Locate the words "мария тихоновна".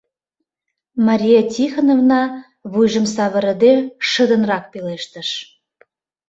1.07-2.21